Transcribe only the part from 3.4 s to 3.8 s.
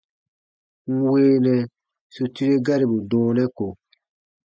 ko.